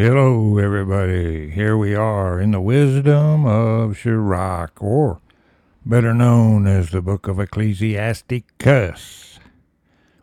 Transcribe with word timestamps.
Hello, 0.00 0.58
everybody. 0.58 1.50
Here 1.50 1.76
we 1.76 1.92
are 1.92 2.40
in 2.40 2.52
the 2.52 2.60
Wisdom 2.60 3.44
of 3.44 3.98
Sirach, 3.98 4.80
or 4.80 5.20
better 5.84 6.14
known 6.14 6.68
as 6.68 6.90
the 6.90 7.02
Book 7.02 7.26
of 7.26 7.40
Ecclesiasticus. 7.40 9.40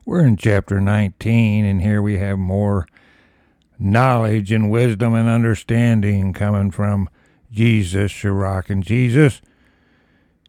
We're 0.05 0.25
in 0.25 0.37
chapter 0.37 0.79
19, 0.79 1.65
and 1.65 1.81
here 1.81 2.01
we 2.01 2.19
have 2.19 2.39
more 2.39 2.87
knowledge 3.77 4.53
and 4.53 4.71
wisdom 4.71 5.13
and 5.13 5.27
understanding 5.27 6.31
coming 6.31 6.71
from 6.71 7.09
Jesus, 7.51 8.13
Sirach, 8.13 8.69
and 8.69 8.81
Jesus. 8.81 9.41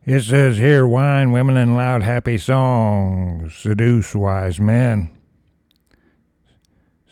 It 0.05 0.21
says 0.21 0.59
here, 0.59 0.87
wine, 0.87 1.33
women, 1.33 1.57
and 1.57 1.77
loud, 1.77 2.05
happy 2.05 2.39
songs 2.39 3.57
seduce 3.57 4.15
wise 4.15 4.61
men. 4.61 5.16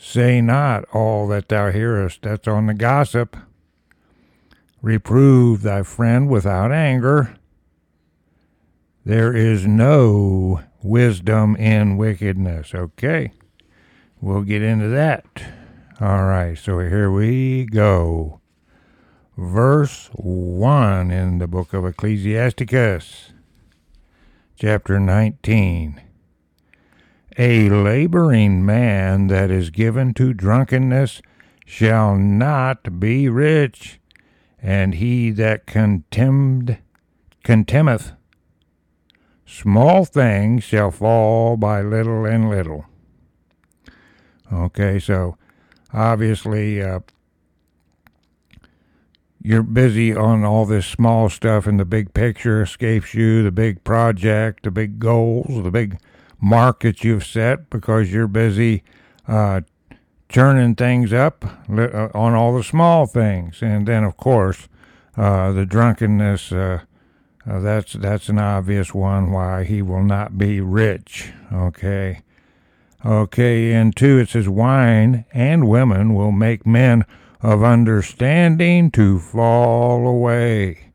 Say 0.07 0.43
not 0.43 0.85
all 0.93 1.27
that 1.29 1.49
thou 1.49 1.71
hearest, 1.73 2.23
that's 2.23 2.47
on 2.47 2.67
the 2.67 2.75
gossip. 2.75 3.39
Reprove 4.83 5.63
thy 5.63 5.83
friend 5.83 6.29
without 6.29 6.71
anger. 6.71 7.37
There 9.05 9.35
is 9.35 9.67
no 9.67 10.63
wisdom 10.83 11.57
in 11.57 11.97
wickedness. 11.97 12.75
Okay, 12.75 13.33
we'll 14.21 14.43
get 14.43 14.61
into 14.61 14.89
that. 14.89 15.25
All 16.03 16.25
right, 16.25 16.57
so 16.57 16.81
here 16.81 17.11
we 17.11 17.65
go. 17.65 18.41
Verse 19.39 20.11
1 20.13 21.11
in 21.11 21.39
the 21.39 21.49
book 21.49 21.73
of 21.73 21.87
Ecclesiasticus, 21.87 23.33
chapter 24.55 25.01
19. 25.01 26.03
A 27.37 27.69
laboring 27.69 28.65
man 28.65 29.27
that 29.27 29.51
is 29.51 29.71
given 29.71 30.15
to 30.15 30.33
drunkenness 30.33 31.21
shall 31.67 32.17
not 32.17 33.01
be 33.01 33.29
rich, 33.29 33.99
and 34.63 34.95
he 34.95 35.31
that 35.33 35.67
contemned, 35.67 36.79
contemneth 37.43 38.13
small 39.47 40.05
things 40.05 40.63
shall 40.63 40.91
fall 40.91 41.57
by 41.57 41.83
little 41.83 42.25
and 42.25 42.51
little. 42.51 42.87
Okay, 44.53 45.01
so 45.01 45.37
obviously 45.93 46.81
uh, 46.81 47.01
you're 49.43 49.63
busy 49.63 50.15
on 50.15 50.45
all 50.45 50.67
this 50.67 50.87
small 50.87 51.29
stuff, 51.29 51.67
and 51.67 51.81
the 51.81 51.85
big 51.85 52.15
picture 52.15 52.63
escapes 52.63 53.13
you, 53.13 53.43
the 53.43 53.51
big 53.51 53.83
project, 53.83 54.63
the 54.63 54.71
big 54.71 55.01
goals, 55.01 55.65
the 55.65 55.71
big 55.71 55.99
mark 56.45 56.81
that 56.81 57.03
you've 57.03 57.25
set 57.25 57.71
because 57.71 58.13
you're 58.13 58.29
busy 58.29 58.85
uh, 59.27 59.63
churning 60.29 60.75
things 60.75 61.13
up 61.13 61.45
uh, 61.71 62.09
on 62.15 62.35
all 62.35 62.55
the 62.55 62.63
small 62.63 63.07
things. 63.07 63.63
And 63.63 63.89
then, 63.89 64.05
of 64.05 64.17
course, 64.17 64.69
uh, 65.17 65.53
the 65.53 65.65
drunkenness. 65.65 66.53
Uh, 66.53 66.81
uh, 67.47 67.61
that's 67.61 67.93
that's 67.93 68.31
an 68.31 68.39
obvious 68.39 68.95
one 68.95 69.31
why 69.31 69.65
he 69.65 69.83
will 69.83 70.03
not 70.03 70.39
be 70.39 70.61
rich. 70.63 71.31
Okay, 71.53 72.23
okay. 73.05 73.73
And 73.73 73.95
two, 73.95 74.19
it 74.19 74.31
says 74.31 74.49
wine 74.49 75.27
and 75.33 75.69
women 75.69 76.15
will 76.15 76.33
make 76.33 76.67
men 76.67 77.05
of 77.43 77.63
understanding 77.63 78.91
to 78.93 79.19
fall 79.19 80.09
away, 80.09 80.93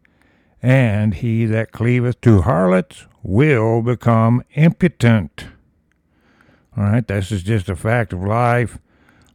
and 0.61 1.13
he 1.13 1.45
that 1.45 1.71
cleaveth 1.71 2.19
to 2.21 2.41
harlots 2.41 3.05
will 3.23 3.81
become 3.81 4.43
impotent. 4.55 5.45
All 6.77 6.83
right, 6.83 7.07
this 7.07 7.31
is 7.31 7.43
just 7.43 7.69
a 7.69 7.75
fact 7.75 8.13
of 8.13 8.23
life. 8.23 8.77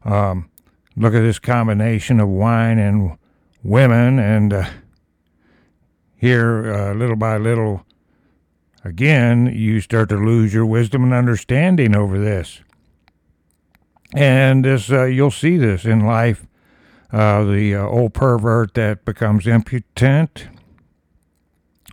Um, 0.05 0.51
look 0.97 1.15
at 1.15 1.21
this 1.21 1.39
combination 1.39 2.21
of 2.21 2.29
wine 2.29 2.79
and 2.79 3.19
women, 3.63 4.19
and 4.19 4.53
uh, 4.53 4.65
here, 6.17 6.73
uh, 6.73 6.95
little 6.95 7.17
by 7.17 7.37
little, 7.37 7.85
again, 8.83 9.47
you 9.55 9.81
start 9.81 10.09
to 10.09 10.17
lose 10.17 10.55
your 10.55 10.67
wisdom 10.67 11.05
and 11.05 11.13
understanding 11.13 11.95
over 11.95 12.19
this. 12.19 12.61
And 14.15 14.65
this, 14.65 14.91
uh, 14.91 15.05
you'll 15.05 15.31
see 15.31 15.57
this 15.57 15.85
in 15.85 16.01
life. 16.01 16.47
Uh, 17.13 17.45
the 17.45 17.75
uh, 17.75 17.87
old 17.87 18.15
pervert 18.15 18.75
that 18.75 19.05
becomes 19.05 19.47
impotent. 19.47 20.49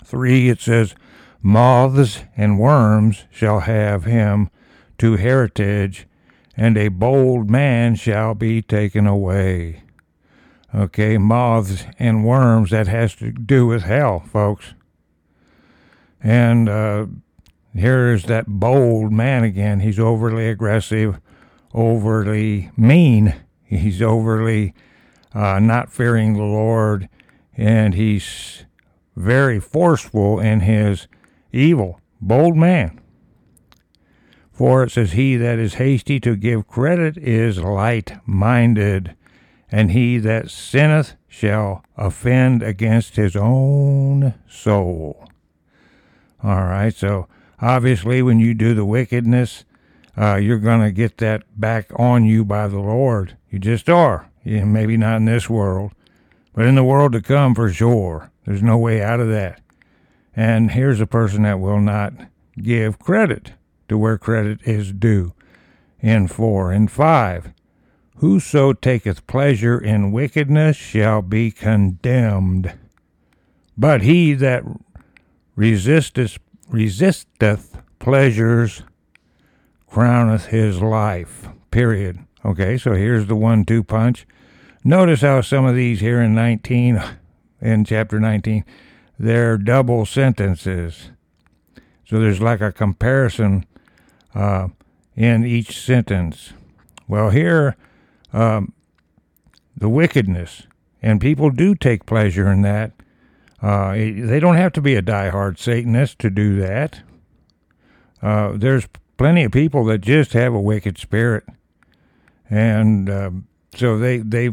Three, 0.03 0.49
it 0.49 0.61
says, 0.61 0.95
Moths 1.43 2.23
and 2.37 2.59
worms 2.59 3.25
shall 3.31 3.61
have 3.61 4.05
him 4.05 4.49
to 4.99 5.15
heritage, 5.15 6.07
and 6.55 6.77
a 6.77 6.89
bold 6.89 7.49
man 7.49 7.95
shall 7.95 8.35
be 8.35 8.61
taken 8.61 9.07
away. 9.07 9.83
Okay, 10.73 11.17
moths 11.17 11.85
and 11.99 12.23
worms, 12.23 12.69
that 12.69 12.87
has 12.87 13.15
to 13.15 13.31
do 13.31 13.65
with 13.65 13.83
hell, 13.83 14.19
folks. 14.19 14.73
And 16.23 16.69
uh, 16.69 17.07
here's 17.73 18.25
that 18.25 18.47
bold 18.47 19.11
man 19.11 19.43
again. 19.43 19.79
He's 19.79 19.99
overly 19.99 20.47
aggressive, 20.47 21.19
overly 21.73 22.69
mean. 22.77 23.35
He's 23.63 24.01
overly 24.01 24.73
uh, 25.33 25.59
not 25.59 25.91
fearing 25.91 26.33
the 26.33 26.43
Lord, 26.43 27.09
and 27.57 27.95
he's 27.95 28.65
very 29.15 29.59
forceful 29.59 30.39
in 30.39 30.61
his 30.61 31.07
evil, 31.51 31.99
bold 32.19 32.55
man. 32.55 32.99
For 34.51 34.83
it 34.83 34.91
says, 34.91 35.13
He 35.13 35.37
that 35.37 35.59
is 35.59 35.75
hasty 35.75 36.19
to 36.19 36.35
give 36.35 36.67
credit 36.67 37.17
is 37.17 37.59
light 37.59 38.13
minded, 38.25 39.15
and 39.71 39.91
he 39.91 40.17
that 40.19 40.51
sinneth 40.51 41.15
shall 41.27 41.83
offend 41.97 42.61
against 42.61 43.15
his 43.15 43.35
own 43.35 44.33
soul. 44.49 45.27
All 46.43 46.63
right, 46.63 46.93
so 46.93 47.27
obviously, 47.59 48.21
when 48.21 48.39
you 48.39 48.53
do 48.53 48.73
the 48.73 48.85
wickedness, 48.85 49.63
uh, 50.17 50.35
you're 50.35 50.59
going 50.59 50.81
to 50.81 50.91
get 50.91 51.17
that 51.17 51.43
back 51.59 51.87
on 51.95 52.25
you 52.25 52.43
by 52.43 52.67
the 52.67 52.79
Lord. 52.79 53.37
You 53.49 53.59
just 53.59 53.89
are. 53.89 54.29
Yeah, 54.43 54.65
maybe 54.65 54.97
not 54.97 55.17
in 55.17 55.25
this 55.25 55.49
world, 55.49 55.93
but 56.53 56.65
in 56.65 56.75
the 56.75 56.83
world 56.83 57.13
to 57.13 57.21
come 57.21 57.55
for 57.55 57.71
sure. 57.71 58.31
There's 58.45 58.63
no 58.63 58.77
way 58.77 59.01
out 59.01 59.19
of 59.19 59.29
that. 59.29 59.60
And 60.35 60.71
here's 60.71 61.01
a 61.01 61.07
person 61.07 61.43
that 61.43 61.59
will 61.59 61.81
not 61.81 62.13
give 62.57 62.99
credit 62.99 63.53
to 63.89 63.97
where 63.97 64.17
credit 64.17 64.59
is 64.63 64.93
due. 64.93 65.33
In 65.99 66.27
4 66.27 66.71
and 66.71 66.89
5, 66.89 67.53
Whoso 68.17 68.73
taketh 68.73 69.25
pleasure 69.27 69.79
in 69.79 70.11
wickedness 70.11 70.77
shall 70.77 71.21
be 71.21 71.51
condemned. 71.51 72.73
But 73.77 74.03
he 74.03 74.33
that 74.33 74.63
resisteth, 75.55 76.37
resisteth 76.69 77.81
pleasures 77.99 78.83
crowneth 79.87 80.47
his 80.47 80.81
life. 80.81 81.47
Period. 81.71 82.19
Okay, 82.45 82.77
so 82.77 82.93
here's 82.93 83.27
the 83.27 83.35
one 83.35 83.65
two 83.65 83.83
punch. 83.83 84.27
Notice 84.83 85.21
how 85.21 85.41
some 85.41 85.65
of 85.65 85.75
these 85.75 85.99
here 85.99 86.21
in 86.21 86.33
19, 86.33 87.01
in 87.59 87.85
chapter 87.85 88.19
19, 88.19 88.65
they're 89.21 89.55
double 89.55 90.03
sentences. 90.03 91.11
So 92.05 92.19
there's 92.19 92.41
like 92.41 92.59
a 92.59 92.71
comparison 92.71 93.67
uh, 94.33 94.69
in 95.15 95.45
each 95.45 95.79
sentence. 95.79 96.53
Well, 97.07 97.29
here, 97.29 97.77
um, 98.33 98.73
the 99.77 99.89
wickedness, 99.89 100.63
and 101.03 101.21
people 101.21 101.51
do 101.51 101.75
take 101.75 102.07
pleasure 102.07 102.51
in 102.51 102.63
that. 102.63 102.93
Uh, 103.61 103.91
they 103.93 104.39
don't 104.39 104.55
have 104.55 104.73
to 104.73 104.81
be 104.81 104.95
a 104.95 105.03
die-hard 105.03 105.59
Satanist 105.59 106.17
to 106.19 106.31
do 106.31 106.59
that. 106.59 107.01
Uh, 108.23 108.53
there's 108.55 108.87
plenty 109.17 109.43
of 109.43 109.51
people 109.51 109.85
that 109.85 109.99
just 109.99 110.33
have 110.33 110.55
a 110.55 110.59
wicked 110.59 110.97
spirit, 110.97 111.43
and 112.49 113.07
uh, 113.07 113.29
so 113.75 113.99
they 113.99 114.17
they 114.17 114.49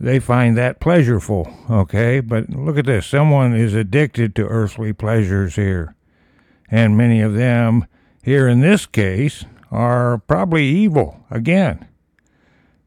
they 0.00 0.20
find 0.20 0.56
that 0.56 0.80
pleasureful, 0.80 1.70
okay? 1.70 2.20
But 2.20 2.50
look 2.50 2.78
at 2.78 2.86
this 2.86 3.06
someone 3.06 3.54
is 3.54 3.74
addicted 3.74 4.34
to 4.36 4.46
earthly 4.46 4.92
pleasures 4.92 5.56
here. 5.56 5.94
And 6.70 6.96
many 6.96 7.20
of 7.20 7.34
them, 7.34 7.86
here 8.22 8.46
in 8.46 8.60
this 8.60 8.86
case, 8.86 9.44
are 9.70 10.18
probably 10.18 10.66
evil 10.66 11.24
again. 11.30 11.88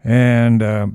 And 0.04 0.64
uh, 0.64 0.88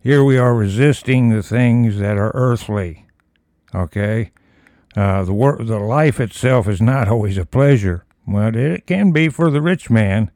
here 0.00 0.24
we 0.24 0.38
are 0.38 0.54
resisting 0.54 1.30
the 1.30 1.42
things 1.42 1.98
that 1.98 2.16
are 2.16 2.32
earthly, 2.34 3.06
okay? 3.74 4.32
Uh, 4.96 5.24
the, 5.24 5.32
wor- 5.32 5.62
the 5.62 5.78
life 5.78 6.20
itself 6.20 6.68
is 6.68 6.80
not 6.80 7.08
always 7.10 7.38
a 7.38 7.46
pleasure. 7.46 8.04
Well, 8.26 8.54
it 8.54 8.86
can 8.86 9.12
be 9.12 9.28
for 9.28 9.50
the 9.50 9.62
rich 9.62 9.88
man 9.90 10.30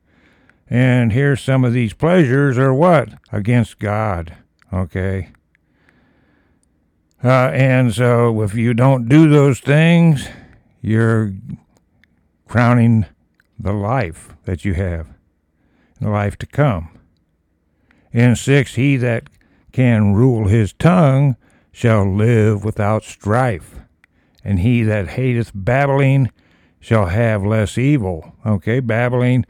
and 0.69 1.13
here's 1.13 1.41
some 1.41 1.65
of 1.65 1.73
these 1.73 1.93
pleasures 1.93 2.59
are 2.59 2.75
what? 2.75 3.11
Against 3.33 3.79
God. 3.79 4.37
Okay. 4.73 5.31
Uh, 7.23 7.51
and 7.53 7.95
so 7.95 8.43
if 8.43 8.55
you 8.55 8.75
don't 8.75 9.09
do 9.09 9.29
those 9.29 9.61
things, 9.61 10.29
you're 10.83 11.33
crowning 12.49 13.07
the 13.59 13.73
life 13.73 14.35
that 14.45 14.65
you 14.65 14.75
have, 14.75 15.09
the 16.01 16.11
life 16.11 16.37
to 16.39 16.47
come. 16.47 16.91
In 18.13 18.37
six, 18.37 18.75
he 18.75 18.97
that 18.99 19.25
can 19.73 20.15
rule 20.15 20.49
his 20.49 20.73
tongue 20.73 21.37
shall 21.73 22.05
live 22.09 22.65
without 22.65 23.03
strife. 23.03 23.81
And 24.45 24.61
he 24.61 24.83
that 24.83 25.09
hateth 25.09 25.51
babbling 25.55 26.31
shall 26.79 27.07
have 27.07 27.45
less 27.45 27.79
evil. 27.79 28.35
Okay, 28.45 28.81
babbling, 28.81 29.47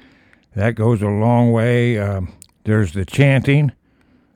that 0.54 0.74
goes 0.74 1.02
a 1.02 1.08
long 1.08 1.52
way. 1.52 1.98
Um, 1.98 2.32
there's 2.64 2.92
the 2.92 3.04
chanting. 3.04 3.72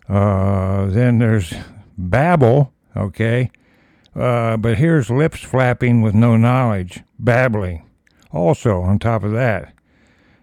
Uh, 0.08 0.86
then 0.86 1.18
there's 1.18 1.52
babble. 1.96 2.72
Okay. 2.96 3.50
Uh, 4.14 4.56
but 4.56 4.78
here's 4.78 5.10
lips 5.10 5.40
flapping 5.40 6.02
with 6.02 6.14
no 6.14 6.36
knowledge, 6.36 7.02
babbling. 7.18 7.84
Also, 8.32 8.80
on 8.82 8.98
top 8.98 9.22
of 9.22 9.32
that. 9.32 9.72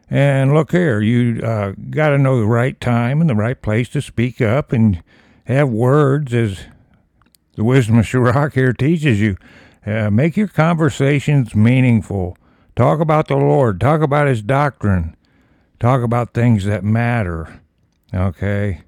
And 0.09 0.53
look 0.53 0.71
here, 0.71 1.01
you 1.01 1.41
uh, 1.41 1.73
got 1.89 2.09
to 2.09 2.17
know 2.17 2.39
the 2.39 2.45
right 2.45 2.79
time 2.79 3.21
and 3.21 3.29
the 3.29 3.35
right 3.35 3.59
place 3.59 3.89
to 3.89 4.01
speak 4.01 4.39
up 4.39 4.71
and 4.71 5.03
have 5.45 5.69
words, 5.69 6.33
as 6.33 6.65
the 7.55 7.63
wisdom 7.63 7.97
of 7.97 8.07
Sirach 8.07 8.53
here 8.53 8.73
teaches 8.73 9.19
you. 9.19 9.37
Uh, 9.85 10.09
make 10.09 10.37
your 10.37 10.47
conversations 10.47 11.55
meaningful. 11.55 12.37
Talk 12.75 12.99
about 12.99 13.27
the 13.27 13.35
Lord. 13.35 13.79
Talk 13.79 14.01
about 14.01 14.27
His 14.27 14.41
doctrine. 14.41 15.14
Talk 15.85 16.01
about 16.01 16.33
things 16.33 16.65
that 16.65 16.83
matter. 16.83 17.61
Okay? 18.11 18.81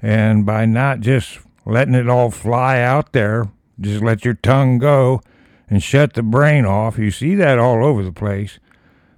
And 0.00 0.46
by 0.46 0.64
not 0.64 1.00
just 1.00 1.40
letting 1.66 1.94
it 1.94 2.08
all 2.08 2.30
fly 2.30 2.80
out 2.80 3.12
there, 3.12 3.50
just 3.78 4.02
let 4.02 4.24
your 4.24 4.32
tongue 4.32 4.78
go 4.78 5.20
and 5.68 5.82
shut 5.82 6.14
the 6.14 6.22
brain 6.22 6.64
off. 6.64 6.96
You 6.96 7.10
see 7.10 7.34
that 7.34 7.58
all 7.58 7.84
over 7.84 8.02
the 8.02 8.12
place 8.12 8.58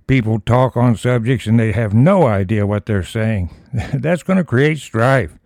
people 0.09 0.41
talk 0.41 0.77
on 0.77 0.97
subjects 0.97 1.47
and 1.47 1.61
they 1.61 1.71
have 1.71 1.95
no 1.95 2.27
idea 2.27 2.67
what 2.67 2.87
they're 2.87 3.05
saying. 3.05 3.55
That's 3.95 4.25
going 4.25 4.39
to 4.39 4.45
create 4.45 4.79
strife. 4.79 5.39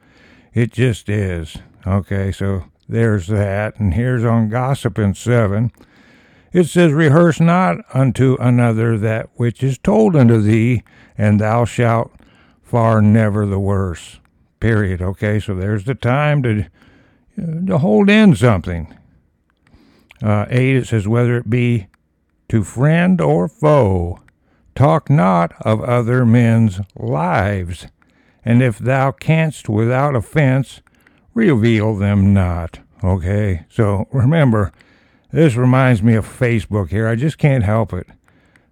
It 0.55 0.73
just 0.73 1.11
is. 1.11 1.59
Okay, 1.87 2.33
so 2.33 2.65
there's 2.89 3.27
that. 3.27 3.79
And 3.79 3.93
here's 3.93 4.25
on 4.25 4.49
Gossip 4.49 4.99
in 4.99 5.13
7. 5.13 5.71
It 6.53 6.65
says, 6.65 6.93
Rehearse 6.93 7.41
not 7.41 7.79
unto 7.93 8.37
another 8.41 8.97
that 8.99 9.29
which 9.35 9.63
is 9.63 9.79
told 9.79 10.17
unto 10.17 10.41
thee, 10.41 10.83
and 11.17 11.41
thou 11.41 11.65
shalt 11.65 12.13
far 12.63 13.03
never 13.03 13.47
the 13.47 13.59
worse. 13.59 14.21
Period. 14.61 15.01
Okay, 15.03 15.39
so 15.39 15.55
there's 15.55 15.85
the 15.85 15.95
time 15.95 16.43
to, 16.43 16.67
to 17.37 17.79
hold 17.79 18.11
in 18.11 18.35
something. 18.35 18.97
Uh, 20.23 20.47
8, 20.49 20.77
it 20.77 20.87
says, 20.87 21.07
Whether 21.07 21.37
it 21.37 21.51
be 21.51 21.87
to 22.49 22.65
friend 22.65 23.21
or 23.21 23.47
foe, 23.47 24.21
Talk 24.79 25.11
not 25.11 25.55
of 25.63 25.83
other 25.83 26.25
men's 26.25 26.81
lives, 26.95 27.89
and 28.45 28.63
if 28.63 28.79
thou 28.79 29.11
canst 29.11 29.69
without 29.69 30.15
offense, 30.15 30.83
reveal 31.35 31.97
them 31.97 32.33
not. 32.33 32.79
Okay, 33.03 33.65
so 33.69 34.07
remember, 34.13 34.73
this 35.31 35.57
reminds 35.57 36.03
me 36.03 36.15
of 36.15 36.27
Facebook 36.27 36.91
here. 36.91 37.07
I 37.07 37.17
just 37.17 37.39
can't 37.39 37.65
help 37.65 37.93
it. 37.93 38.07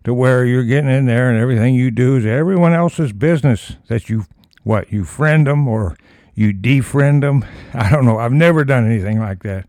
To 0.04 0.14
where 0.14 0.44
you're 0.44 0.64
getting 0.64 0.90
in 0.90 1.06
there 1.06 1.28
and 1.28 1.38
everything 1.38 1.74
you 1.74 1.90
do 1.90 2.16
is 2.16 2.24
everyone 2.24 2.72
else's 2.72 3.12
business 3.12 3.76
that 3.88 4.08
you, 4.08 4.24
what, 4.62 4.92
you 4.92 5.04
friend 5.04 5.48
them 5.48 5.66
or 5.66 5.96
you 6.34 6.52
defriend 6.54 7.22
them. 7.22 7.44
I 7.74 7.90
don't 7.90 8.04
know. 8.04 8.18
I've 8.18 8.32
never 8.32 8.64
done 8.64 8.86
anything 8.86 9.18
like 9.18 9.42
that. 9.42 9.66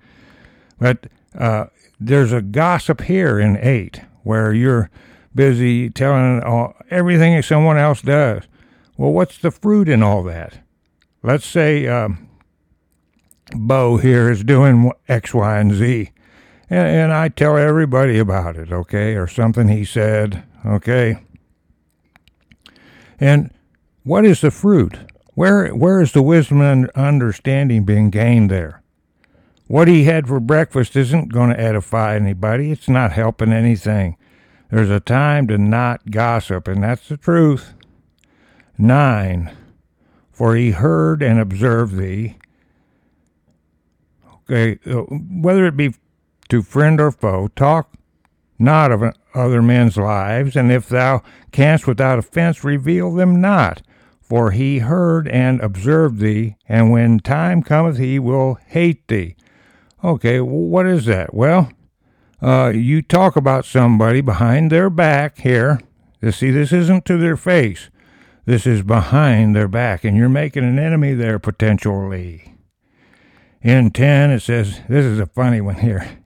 But 0.80 1.08
uh, 1.36 1.66
there's 2.00 2.32
a 2.32 2.42
gossip 2.42 3.02
here 3.02 3.40
in 3.40 3.58
8 3.58 4.02
where 4.24 4.54
you're 4.54 4.92
busy 5.34 5.90
telling 5.90 6.44
all, 6.44 6.76
everything 6.92 7.42
someone 7.42 7.78
else 7.78 8.02
does. 8.02 8.44
Well, 8.98 9.12
what's 9.12 9.38
the 9.38 9.52
fruit 9.52 9.90
in 9.90 10.04
all 10.04 10.24
that? 10.24 10.60
Let's 11.24 11.46
say 11.46 11.88
um, 11.88 12.28
Bo 13.56 13.98
here 13.98 14.30
is 14.30 14.44
doing 14.44 14.92
X, 15.08 15.34
Y, 15.34 15.60
and 15.60 15.74
Z, 15.74 16.12
and, 16.70 16.88
and 16.88 17.14
I 17.14 17.30
tell 17.30 17.58
everybody 17.58 18.20
about 18.20 18.58
it, 18.58 18.72
okay, 18.72 19.16
or 19.16 19.28
something 19.28 19.68
he 19.68 19.86
said, 19.86 20.44
okay. 20.66 21.20
And 23.20 23.52
what 24.04 24.26
is 24.26 24.42
the 24.42 24.52
fruit? 24.52 24.98
Where 25.34 25.70
where 25.70 26.02
is 26.02 26.14
the 26.14 26.22
wisdom 26.22 26.62
and 26.62 26.90
understanding 26.92 27.84
being 27.84 28.10
gained 28.10 28.50
there? 28.50 28.82
What 29.68 29.88
he 29.88 30.06
had 30.06 30.28
for 30.28 30.40
breakfast 30.40 30.96
isn't 30.96 31.34
going 31.34 31.50
to 31.50 31.60
edify 31.60 32.16
anybody. 32.16 32.72
It's 32.72 32.88
not 32.88 33.12
helping 33.12 33.52
anything. 33.52 34.18
There's 34.72 34.90
a 34.90 35.00
time 35.00 35.48
to 35.48 35.58
not 35.58 36.12
gossip, 36.12 36.68
and 36.68 36.84
that's 36.84 37.08
the 37.08 37.18
truth. 37.18 37.74
Nine, 38.78 39.56
for 40.32 40.56
he 40.56 40.72
heard 40.72 41.22
and 41.22 41.40
observed 41.40 41.98
thee. 41.98 42.38
Okay, 44.50 44.80
uh, 44.86 45.02
whether 45.10 45.66
it 45.66 45.76
be 45.76 45.94
to 46.50 46.62
friend 46.62 47.00
or 47.00 47.12
foe, 47.12 47.50
talk 47.50 47.94
not 48.60 48.92
of 48.92 49.04
other 49.34 49.62
men's 49.62 49.98
lives, 49.98 50.56
and 50.56 50.72
if 50.72 50.90
thou 50.90 51.22
canst 51.52 51.88
without 51.88 52.20
offense, 52.20 52.64
reveal 52.64 53.14
them 53.14 53.40
not. 53.40 53.82
For 54.22 54.52
he 54.52 54.80
heard 54.80 55.28
and 55.28 55.62
observed 55.62 56.20
thee, 56.20 56.56
and 56.68 56.92
when 56.92 57.20
time 57.20 57.64
cometh, 57.64 57.98
he 57.98 58.20
will 58.20 58.60
hate 58.68 59.08
thee. 59.08 59.36
Okay, 60.04 60.42
what 60.42 60.86
is 60.86 61.06
that? 61.06 61.34
Well, 61.34 61.72
uh, 62.42 62.72
you 62.76 63.02
talk 63.02 63.36
about 63.36 63.66
somebody 63.66 64.22
behind 64.22 64.72
their 64.72 64.90
back 64.90 65.40
here. 65.40 65.80
You 66.22 66.32
see, 66.32 66.52
this 66.52 66.74
isn't 66.74 67.06
to 67.06 67.18
their 67.18 67.38
face. 67.38 67.90
This 68.46 68.66
is 68.66 68.82
behind 68.82 69.56
their 69.56 69.68
back, 69.68 70.04
and 70.04 70.16
you're 70.16 70.30
making 70.30 70.64
an 70.64 70.80
enemy 70.80 71.14
there 71.14 71.40
potentially. 71.40 72.56
In 73.62 73.92
10, 73.92 74.32
it 74.32 74.42
says, 74.42 74.82
this 74.88 75.06
is 75.06 75.20
a 75.20 75.26
funny 75.26 75.62
one 75.62 75.76
here. 75.76 76.20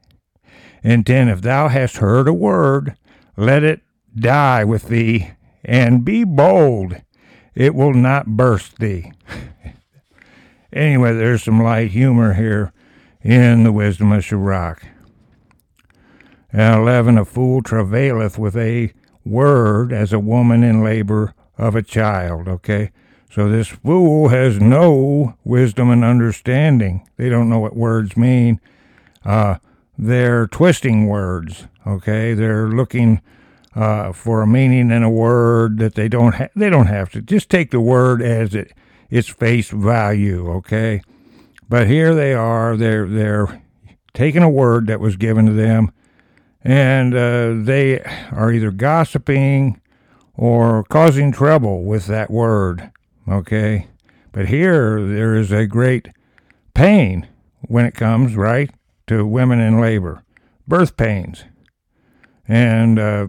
In 0.83 1.03
10, 1.03 1.29
if 1.29 1.41
thou 1.41 1.67
hast 1.67 1.97
heard 1.97 2.27
a 2.27 2.33
word, 2.33 2.95
let 3.37 3.63
it 3.63 3.81
die 4.15 4.63
with 4.63 4.87
thee, 4.87 5.31
and 5.63 6.03
be 6.03 6.23
bold. 6.23 7.01
It 7.53 7.75
will 7.75 7.93
not 7.93 8.37
burst 8.37 8.79
thee. 8.79 9.11
anyway, 10.73 11.13
there's 11.13 11.43
some 11.43 11.61
light 11.61 11.91
humor 11.91 12.33
here 12.33 12.73
in 13.21 13.63
the 13.63 13.71
wisdom 13.71 14.11
of 14.11 14.25
Sirach. 14.25 14.83
And 16.51 16.81
11, 16.81 17.17
a 17.17 17.25
fool 17.25 17.61
travaileth 17.61 18.37
with 18.37 18.57
a 18.57 18.93
word 19.23 19.93
as 19.93 20.11
a 20.11 20.19
woman 20.19 20.63
in 20.63 20.83
labor 20.83 21.33
of 21.57 21.75
a 21.75 21.83
child. 21.83 22.47
Okay? 22.47 22.91
So 23.29 23.47
this 23.47 23.69
fool 23.69 24.29
has 24.29 24.59
no 24.59 25.35
wisdom 25.45 25.89
and 25.89 26.03
understanding. 26.03 27.07
They 27.15 27.29
don't 27.29 27.49
know 27.49 27.59
what 27.59 27.75
words 27.75 28.17
mean. 28.17 28.59
Uh, 29.23 29.55
they're 29.97 30.47
twisting 30.47 31.07
words. 31.07 31.67
Okay? 31.85 32.33
They're 32.33 32.67
looking 32.67 33.21
uh, 33.75 34.11
for 34.13 34.41
a 34.41 34.47
meaning 34.47 34.91
in 34.91 35.03
a 35.03 35.09
word 35.09 35.77
that 35.79 35.95
they 35.95 36.07
don't 36.09 36.35
ha- 36.35 36.49
they 36.55 36.69
don't 36.69 36.87
have 36.87 37.09
to. 37.11 37.21
Just 37.21 37.49
take 37.49 37.71
the 37.71 37.79
word 37.81 38.21
as 38.21 38.53
it 38.55 38.73
its 39.09 39.27
face 39.27 39.69
value. 39.69 40.49
Okay? 40.51 41.01
But 41.69 41.87
here 41.87 42.13
they 42.13 42.33
are. 42.33 42.75
They're 42.75 43.07
they're 43.07 43.61
taking 44.13 44.43
a 44.43 44.49
word 44.49 44.87
that 44.87 44.99
was 44.99 45.15
given 45.15 45.45
to 45.45 45.53
them 45.53 45.91
and 46.63 47.13
uh, 47.15 47.53
they 47.55 47.99
are 48.31 48.51
either 48.51 48.71
gossiping 48.71 49.81
or 50.35 50.83
causing 50.85 51.31
trouble 51.31 51.83
with 51.83 52.05
that 52.07 52.29
word. 52.29 52.91
Okay? 53.27 53.87
But 54.31 54.47
here 54.47 55.05
there 55.05 55.35
is 55.35 55.51
a 55.51 55.65
great 55.65 56.09
pain 56.73 57.27
when 57.61 57.85
it 57.85 57.95
comes, 57.95 58.35
right, 58.35 58.71
to 59.11 59.25
women 59.25 59.59
in 59.59 59.81
labor, 59.81 60.23
birth 60.65 60.95
pains. 60.95 61.43
And 62.47 62.97
uh, 62.97 63.27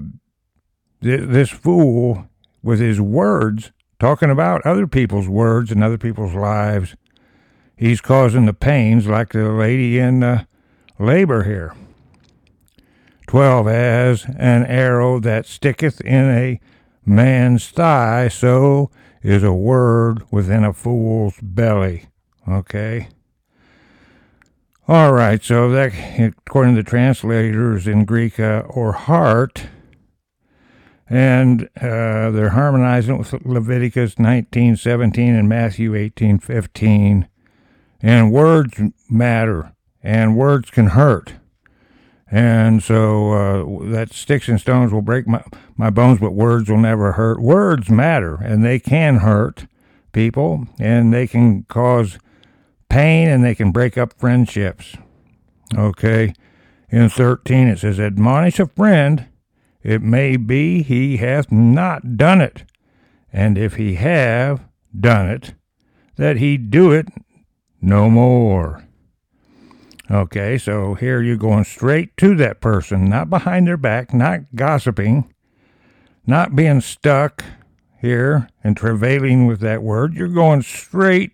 th- 1.03 1.29
this 1.29 1.51
fool, 1.51 2.29
with 2.63 2.79
his 2.79 3.01
words, 3.01 3.73
talking 3.99 4.31
about 4.31 4.65
other 4.65 4.87
people's 4.87 5.29
words 5.29 5.73
and 5.73 5.83
other 5.83 5.99
people's 5.99 6.35
lives, 6.35 6.95
he's 7.77 8.01
causing 8.01 8.47
the 8.47 8.55
pains 8.55 9.09
like 9.09 9.33
the 9.33 9.51
lady 9.51 9.99
in 9.99 10.23
uh, 10.23 10.45
labor 11.01 11.43
here. 11.43 11.75
12 13.27 13.67
As 13.67 14.25
an 14.39 14.65
arrow 14.67 15.19
that 15.19 15.47
sticketh 15.47 16.01
in 16.03 16.31
a 16.31 16.61
man's 17.05 17.71
thigh, 17.71 18.29
so 18.29 18.89
is 19.21 19.43
a 19.43 19.53
word 19.53 20.23
within 20.31 20.63
a 20.63 20.73
fool's 20.73 21.35
belly. 21.43 22.07
Okay? 22.49 23.09
All 24.93 25.15
right, 25.15 25.43
so 25.43 25.71
that, 25.71 25.95
according 26.19 26.75
to 26.75 26.83
the 26.83 26.91
translators 26.91 27.87
in 27.87 28.05
Greek, 28.05 28.39
uh, 28.39 28.65
or 28.69 28.93
heart, 28.93 29.69
and 31.09 31.63
uh, 31.81 32.31
they're 32.31 32.51
harmonizing 32.51 33.17
with 33.17 33.33
Leviticus 33.47 34.17
19:17 34.17 35.39
and 35.39 35.49
Matthew 35.49 35.93
18:15. 35.95 37.27
And 38.03 38.33
words 38.33 38.83
matter, 39.09 39.73
and 40.03 40.37
words 40.37 40.69
can 40.69 40.89
hurt. 40.89 41.37
And 42.31 42.83
so 42.83 43.33
uh, 43.33 43.93
that 43.93 44.13
sticks 44.13 44.47
and 44.47 44.61
stones 44.61 44.93
will 44.93 45.01
break 45.01 45.27
my, 45.27 45.43
my 45.75 45.89
bones, 45.89 46.21
but 46.21 46.35
words 46.35 46.69
will 46.69 46.77
never 46.77 47.13
hurt. 47.13 47.41
Words 47.41 47.89
matter, 47.89 48.35
and 48.35 48.63
they 48.63 48.79
can 48.79 49.21
hurt. 49.21 49.65
people, 50.13 50.67
and 50.79 51.15
they 51.15 51.27
can 51.27 51.63
cause 51.63 52.19
pain 52.93 53.27
and 53.27 53.43
they 53.43 53.55
can 53.55 53.73
break 53.73 53.97
up 53.97 54.13
friendships. 54.19 54.95
Okay. 55.75 56.35
In 56.91 57.09
13, 57.09 57.69
it 57.69 57.79
says, 57.79 57.99
Admonish 57.99 58.61
a 58.61 58.67
friend, 58.67 59.29
it 59.83 60.03
may 60.03 60.37
be 60.37 60.83
he 60.83 61.17
hath 61.17 61.51
not 61.51 62.19
done 62.19 62.43
it. 62.43 62.65
And 63.33 63.57
if 63.57 63.77
he 63.77 63.95
have 63.95 64.69
done 64.99 65.27
it, 65.31 65.55
that 66.17 66.37
he 66.37 66.59
do 66.59 66.93
it 66.93 67.09
no 67.81 68.11
more. 68.11 68.85
Okay, 70.11 70.59
so 70.59 70.93
here 70.93 71.23
you're 71.23 71.37
going 71.37 71.65
straight 71.65 72.15
to 72.19 72.35
that 72.37 72.61
person, 72.61 73.07
not 73.07 73.31
behind 73.31 73.67
their 73.67 73.79
back, 73.79 74.13
not 74.13 74.41
gossiping, 74.55 75.33
not 76.27 76.55
being 76.55 76.83
stuck 76.83 77.43
here 78.03 78.49
and 78.63 78.77
travailing 78.77 79.47
with 79.47 79.61
that 79.61 79.83
word. 79.83 80.13
You're 80.13 80.29
going 80.29 80.61
straight 80.61 81.33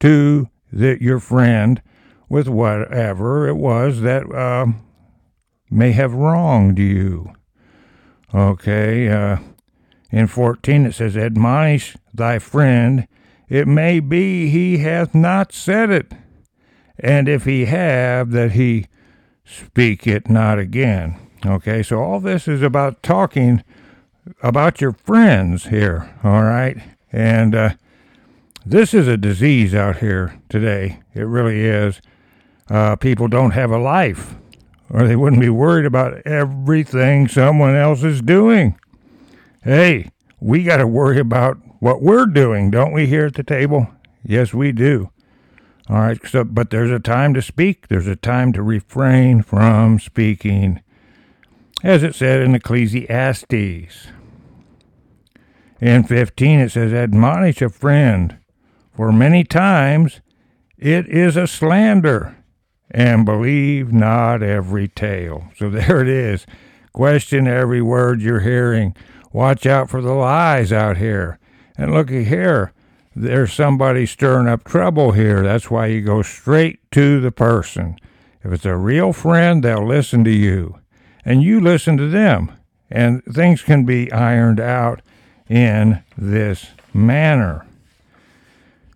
to 0.00 0.48
the, 0.76 1.02
your 1.02 1.18
friend 1.18 1.82
with 2.28 2.48
whatever 2.48 3.48
it 3.48 3.56
was 3.56 4.00
that 4.02 4.30
uh, 4.32 4.66
may 5.70 5.92
have 5.92 6.12
wronged 6.12 6.78
you. 6.78 7.32
Okay, 8.34 9.08
uh, 9.08 9.38
in 10.10 10.26
14 10.26 10.86
it 10.86 10.94
says, 10.94 11.16
Admonish 11.16 11.96
thy 12.12 12.38
friend, 12.38 13.08
it 13.48 13.66
may 13.66 14.00
be 14.00 14.48
he 14.48 14.78
hath 14.78 15.14
not 15.14 15.52
said 15.52 15.90
it, 15.90 16.12
and 16.98 17.28
if 17.28 17.44
he 17.44 17.66
have, 17.66 18.32
that 18.32 18.52
he 18.52 18.86
speak 19.44 20.06
it 20.06 20.28
not 20.28 20.58
again. 20.58 21.16
Okay, 21.44 21.82
so 21.82 22.02
all 22.02 22.20
this 22.20 22.48
is 22.48 22.62
about 22.62 23.02
talking 23.02 23.62
about 24.42 24.80
your 24.80 24.92
friends 24.92 25.66
here, 25.66 26.12
all 26.24 26.42
right? 26.42 26.76
And 27.12 27.54
uh, 27.54 27.70
this 28.66 28.92
is 28.92 29.06
a 29.06 29.16
disease 29.16 29.74
out 29.76 29.98
here 29.98 30.40
today. 30.48 30.98
It 31.14 31.22
really 31.22 31.64
is. 31.64 32.00
Uh, 32.68 32.96
people 32.96 33.28
don't 33.28 33.52
have 33.52 33.70
a 33.70 33.78
life, 33.78 34.34
or 34.90 35.06
they 35.06 35.14
wouldn't 35.14 35.40
be 35.40 35.48
worried 35.48 35.86
about 35.86 36.20
everything 36.26 37.28
someone 37.28 37.76
else 37.76 38.02
is 38.02 38.20
doing. 38.20 38.76
Hey, 39.62 40.10
we 40.40 40.64
got 40.64 40.78
to 40.78 40.86
worry 40.86 41.20
about 41.20 41.58
what 41.78 42.02
we're 42.02 42.26
doing, 42.26 42.72
don't 42.72 42.92
we, 42.92 43.06
here 43.06 43.26
at 43.26 43.34
the 43.34 43.44
table? 43.44 43.88
Yes, 44.24 44.52
we 44.52 44.72
do. 44.72 45.10
All 45.88 45.98
right, 45.98 46.18
so, 46.26 46.42
but 46.42 46.70
there's 46.70 46.90
a 46.90 46.98
time 46.98 47.34
to 47.34 47.42
speak, 47.42 47.86
there's 47.86 48.08
a 48.08 48.16
time 48.16 48.52
to 48.54 48.62
refrain 48.64 49.42
from 49.42 50.00
speaking, 50.00 50.82
as 51.84 52.02
it 52.02 52.16
said 52.16 52.40
in 52.40 52.56
Ecclesiastes. 52.56 54.08
In 55.80 56.02
15, 56.02 56.58
it 56.58 56.72
says, 56.72 56.92
Admonish 56.92 57.62
a 57.62 57.68
friend, 57.68 58.38
for 58.96 59.12
many 59.12 59.44
times 59.44 60.20
it 60.78 61.06
is 61.06 61.36
a 61.36 61.46
slander, 61.46 62.36
and 62.90 63.24
believe 63.24 63.92
not 63.92 64.42
every 64.42 64.88
tale. 64.88 65.48
So 65.56 65.70
there 65.70 66.00
it 66.00 66.08
is. 66.08 66.46
Question 66.92 67.46
every 67.46 67.82
word 67.82 68.22
you're 68.22 68.40
hearing. 68.40 68.96
Watch 69.32 69.66
out 69.66 69.90
for 69.90 70.00
the 70.00 70.14
lies 70.14 70.72
out 70.72 70.96
here. 70.96 71.38
And 71.76 71.92
looky 71.92 72.24
here, 72.24 72.72
there's 73.14 73.52
somebody 73.52 74.06
stirring 74.06 74.48
up 74.48 74.64
trouble 74.64 75.12
here. 75.12 75.42
That's 75.42 75.70
why 75.70 75.86
you 75.86 76.00
go 76.00 76.22
straight 76.22 76.90
to 76.92 77.20
the 77.20 77.32
person. 77.32 77.96
If 78.42 78.52
it's 78.52 78.64
a 78.64 78.76
real 78.76 79.12
friend, 79.12 79.62
they'll 79.62 79.86
listen 79.86 80.24
to 80.24 80.30
you, 80.30 80.78
and 81.24 81.42
you 81.42 81.60
listen 81.60 81.96
to 81.96 82.08
them, 82.08 82.52
and 82.90 83.22
things 83.24 83.62
can 83.62 83.84
be 83.84 84.10
ironed 84.12 84.60
out 84.60 85.02
in 85.48 86.02
this 86.16 86.68
manner. 86.94 87.66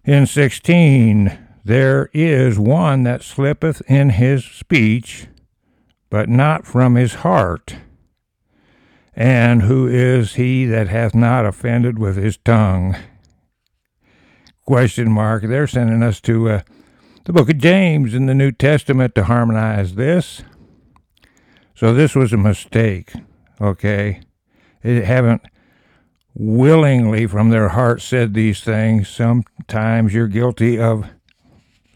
In 0.05 0.27
16, 0.27 1.39
there 1.63 2.09
is 2.15 2.59
one 2.59 3.03
that 3.03 3.23
slippeth 3.23 3.83
in 3.87 4.11
his 4.11 4.45
speech, 4.45 5.27
but 6.09 6.29
not 6.29 6.67
from 6.67 6.95
his 6.95 7.17
heart. 7.17 7.77
And 9.15 9.63
who 9.63 9.87
is 9.87 10.35
he 10.35 10.65
that 10.67 10.89
hath 10.89 11.15
not 11.15 11.45
offended 11.45 11.99
with 11.99 12.17
his 12.17 12.39
tongue? 12.39 12.97
Question 14.65 15.13
mark. 15.13 15.43
They're 15.43 15.67
sending 15.67 16.03
us 16.03 16.21
to 16.23 16.49
uh, 16.49 16.63
the 17.25 17.35
book 17.35 17.51
of 17.51 17.59
James 17.59 18.15
in 18.15 18.25
the 18.25 18.35
New 18.35 18.53
Testament 18.53 19.15
to 19.17 19.25
harmonize 19.25 19.97
this. 19.97 20.43
So 21.75 21.93
this 21.93 22.15
was 22.15 22.33
a 22.33 22.39
mistake, 22.39 23.13
okay? 23.61 24.23
They 24.83 25.05
haven't 25.05 25.43
willingly 26.35 27.27
from 27.27 27.51
their 27.51 27.71
heart 27.71 28.01
said 28.01 28.35
these 28.35 28.61
things. 28.61 29.09
Sometimes 29.09 30.15
you're 30.15 30.29
guilty 30.29 30.79
of 30.79 31.09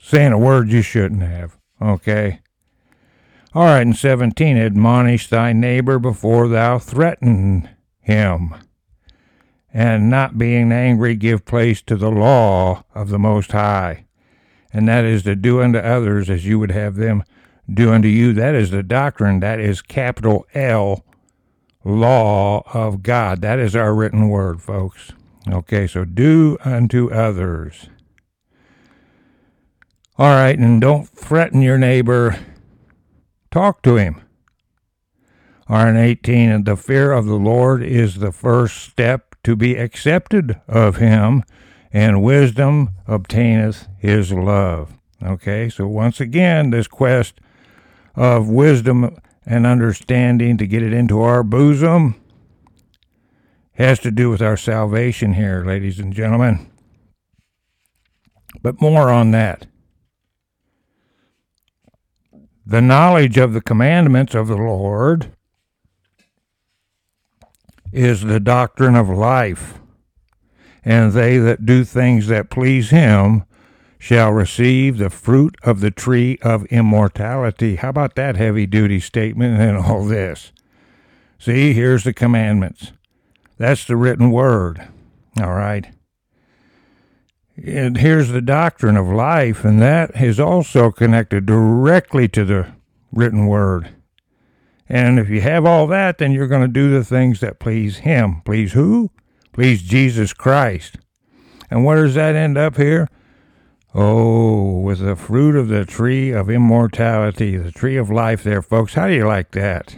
saying 0.01 0.33
a 0.33 0.39
word 0.39 0.71
you 0.71 0.83
shouldn't 0.83 1.23
have, 1.23 1.57
okay? 1.81 2.41
All 3.55 3.65
right, 3.65 3.83
and 3.83 3.97
17, 3.97 4.57
admonish 4.57 5.29
thy 5.29 5.53
neighbor 5.53 5.99
before 5.99 6.49
thou 6.49 6.79
threaten 6.79 7.69
him. 8.01 8.55
And 9.73 10.11
not 10.11 10.39
being 10.39 10.73
angry, 10.73 11.17
give 11.17 11.45
place 11.45 11.81
to 11.83 11.97
the 11.97 12.11
law 12.11 12.85
of 12.95 13.09
the 13.09 13.19
Most 13.19 13.53
High. 13.53 14.07
And 14.73 14.89
that 14.89 15.05
is 15.05 15.23
to 15.23 15.37
do 15.37 15.63
unto 15.63 15.79
others 15.79 16.29
as 16.29 16.45
you 16.45 16.59
would 16.59 16.73
have 16.73 16.97
them 16.97 17.23
do 17.73 17.93
unto 17.93 18.09
you. 18.09 18.33
That 18.33 18.55
is 18.55 18.71
the 18.71 18.83
doctrine. 18.83 19.41
That 19.41 19.61
is 19.61 19.83
capital 19.83 20.47
L, 20.55 21.05
law 21.85 22.63
of 22.73 23.03
God. 23.03 23.41
That 23.43 23.59
is 23.59 23.77
our 23.77 23.95
written 23.95 24.29
word, 24.29 24.63
folks. 24.63 25.13
Okay, 25.51 25.87
so 25.87 26.05
do 26.05 26.57
unto 26.65 27.11
others. 27.13 27.89
All 30.17 30.31
right, 30.31 30.59
and 30.59 30.81
don't 30.81 31.09
threaten 31.09 31.61
your 31.61 31.79
neighbor 31.79 32.39
Talk 33.55 33.83
to 33.83 33.95
him. 33.95 34.21
RN 35.71 35.97
18, 35.97 36.51
and 36.51 36.65
the 36.65 36.77
fear 36.77 37.13
of 37.13 37.27
the 37.27 37.37
Lord 37.37 37.85
is 37.85 38.17
the 38.17 38.33
first 38.33 38.79
step 38.79 39.37
to 39.45 39.55
be 39.55 39.77
accepted 39.77 40.61
of 40.67 40.97
him, 40.97 41.45
and 41.93 42.25
wisdom 42.25 42.91
obtaineth 43.07 43.87
his 43.97 44.33
love. 44.33 44.99
Okay, 45.23 45.69
so 45.69 45.87
once 45.87 46.21
again, 46.21 46.71
this 46.71 46.89
quest 46.89 47.41
of 48.17 48.49
wisdom 48.49 49.17
and 49.47 49.67
understanding 49.67 50.57
to 50.57 50.67
get 50.67 50.83
it 50.83 50.93
into 50.93 51.21
our 51.21 51.43
bosom 51.43 52.21
has 53.75 53.99
to 53.99 54.11
do 54.11 54.31
with 54.31 54.41
our 54.41 54.57
salvation 54.57 55.35
here, 55.35 55.65
ladies 55.65 55.99
and 55.99 56.13
gentlemen. 56.13 56.71
But 58.63 58.81
more 58.81 59.11
on 59.11 59.33
that 59.33 59.67
the 62.67 62.81
knowledge 62.81 63.37
of 63.37 63.53
the 63.53 63.61
commandments 63.61 64.35
of 64.35 64.49
the 64.49 64.57
Lord 64.57 65.33
is 67.93 68.23
the 68.23 68.41
doctrine 68.41 68.97
of 68.97 69.09
life, 69.09 69.79
and 70.85 71.13
they 71.13 71.37
that 71.39 71.67
do 71.67 71.85
things 71.85 72.27
that 72.29 72.51
please 72.51 72.91
him 72.91 73.45
shall 74.05 74.31
receive 74.31 74.99
the 74.99 75.09
fruit 75.09 75.57
of 75.63 75.81
the 75.81 75.91
tree 75.91 76.39
of 76.43 76.67
immortality. 76.67 77.77
How 77.77 77.89
about 77.89 78.17
that 78.17 78.37
heavy 78.37 78.67
duty 78.67 79.01
statement 79.01 79.59
and 79.59 79.79
all 79.79 80.05
this? 80.05 80.53
See, 81.39 81.73
here's 81.73 82.05
the 82.05 82.13
commandments. 82.13 82.93
That's 83.57 83.87
the 83.87 83.97
written 83.97 84.31
word. 84.31 84.87
All 85.41 85.55
right. 85.55 85.87
And 87.57 87.97
here's 87.97 88.29
the 88.29 88.43
doctrine 88.43 88.99
of 88.99 89.09
life, 89.09 89.65
and 89.65 89.81
that 89.81 90.21
is 90.21 90.39
also 90.39 90.91
connected 90.91 91.47
directly 91.47 92.29
to 92.29 92.45
the 92.45 92.75
written 93.11 93.47
word. 93.47 93.95
And 94.87 95.19
if 95.19 95.31
you 95.31 95.41
have 95.41 95.65
all 95.65 95.87
that, 95.87 96.19
then 96.19 96.31
you're 96.31 96.47
going 96.47 96.61
to 96.61 96.69
do 96.69 96.91
the 96.91 97.05
things 97.05 97.41
that 97.41 97.59
please 97.59 98.01
Him. 98.01 98.43
Please 98.45 98.75
who? 98.75 99.13
Please 99.55 99.81
Jesus 99.81 100.35
Christ. 100.35 100.99
And 101.71 101.87
where 101.87 102.05
does 102.05 102.17
that 102.17 102.35
end 102.35 102.59
up 102.59 102.77
here? 102.77 103.09
Oh, 103.97 104.81
with 104.81 104.99
the 104.99 105.15
fruit 105.15 105.55
of 105.55 105.69
the 105.69 105.85
tree 105.85 106.33
of 106.33 106.51
immortality, 106.51 107.57
the 107.57 107.71
tree 107.71 107.97
of 107.97 108.11
life 108.11 108.43
there, 108.43 108.61
folks. 108.61 108.95
How 108.95 109.07
do 109.07 109.15
you 109.15 109.25
like 109.25 109.53
that? 109.53 109.95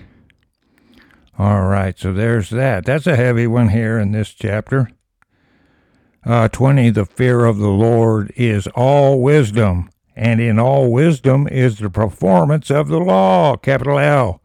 All 1.39 1.63
right, 1.63 1.99
so 1.99 2.13
there's 2.13 2.51
that. 2.51 2.85
That's 2.85 3.07
a 3.07 3.17
heavy 3.17 3.47
one 3.47 3.71
here 3.71 3.99
in 3.99 4.13
this 4.13 4.35
chapter. 4.35 4.91
Uh, 6.27 6.49
20, 6.49 6.91
the 6.91 7.07
fear 7.07 7.47
of 7.47 7.57
the 7.57 7.71
Lord 7.71 8.33
is 8.37 8.67
all 8.69 9.23
wisdom, 9.23 9.89
and 10.15 10.41
in 10.43 10.59
all 10.59 10.93
wisdom 10.93 11.49
is 11.49 11.79
the 11.79 11.89
performance 11.89 12.71
of 12.71 12.89
the 12.89 12.99
law, 12.99 13.57
capital 13.57 13.99
L, 13.99 14.43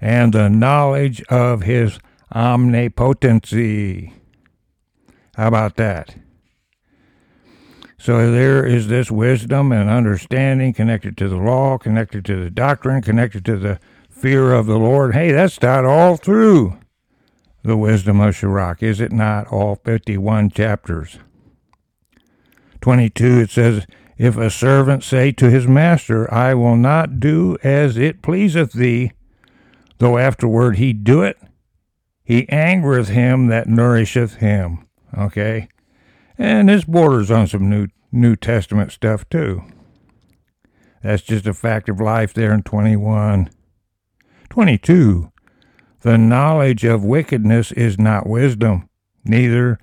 and 0.00 0.32
the 0.32 0.48
knowledge 0.48 1.22
of 1.24 1.62
his 1.62 1.98
omnipotency. 2.34 4.14
How 5.36 5.48
about 5.48 5.76
that? 5.76 6.16
So 7.98 8.30
there 8.30 8.64
is 8.64 8.88
this 8.88 9.10
wisdom 9.10 9.72
and 9.72 9.88
understanding 9.88 10.74
connected 10.74 11.16
to 11.18 11.28
the 11.28 11.36
law, 11.36 11.78
connected 11.78 12.24
to 12.26 12.44
the 12.44 12.50
doctrine, 12.50 13.02
connected 13.02 13.44
to 13.46 13.56
the 13.56 13.80
fear 14.10 14.52
of 14.52 14.66
the 14.66 14.78
Lord. 14.78 15.14
Hey, 15.14 15.32
that's 15.32 15.60
not 15.60 15.84
all 15.84 16.16
through 16.16 16.78
the 17.62 17.76
wisdom 17.76 18.20
of 18.20 18.36
Sirach, 18.36 18.82
is 18.82 19.00
it 19.00 19.12
not? 19.12 19.48
All 19.48 19.76
51 19.76 20.50
chapters. 20.50 21.18
22, 22.80 23.40
it 23.40 23.50
says, 23.50 23.86
If 24.16 24.36
a 24.36 24.50
servant 24.50 25.02
say 25.02 25.32
to 25.32 25.50
his 25.50 25.66
master, 25.66 26.32
I 26.32 26.54
will 26.54 26.76
not 26.76 27.18
do 27.18 27.56
as 27.64 27.96
it 27.96 28.22
pleaseth 28.22 28.72
thee, 28.72 29.12
though 29.98 30.18
afterward 30.18 30.76
he 30.76 30.92
do 30.92 31.22
it, 31.22 31.38
he 32.22 32.46
angereth 32.48 33.08
him 33.08 33.46
that 33.48 33.68
nourisheth 33.68 34.36
him. 34.36 34.86
Okay? 35.16 35.68
And 36.38 36.68
this 36.68 36.84
borders 36.84 37.30
on 37.30 37.46
some 37.46 37.68
New, 37.70 37.88
New 38.12 38.36
Testament 38.36 38.92
stuff 38.92 39.28
too. 39.28 39.62
That's 41.02 41.22
just 41.22 41.46
a 41.46 41.54
fact 41.54 41.88
of 41.88 42.00
life 42.00 42.34
there 42.34 42.52
in 42.52 42.62
21. 42.62 43.50
22. 44.50 45.32
The 46.00 46.18
knowledge 46.18 46.84
of 46.84 47.04
wickedness 47.04 47.72
is 47.72 47.98
not 47.98 48.28
wisdom, 48.28 48.88
neither 49.24 49.78